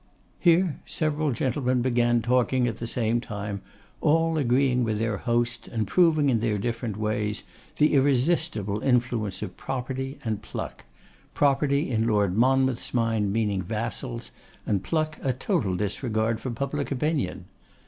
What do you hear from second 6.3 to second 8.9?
their different ways, the irresistible